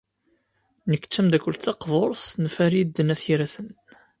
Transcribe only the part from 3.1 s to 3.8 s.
At Yiraten.